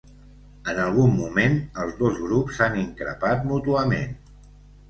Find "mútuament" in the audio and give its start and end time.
3.53-4.19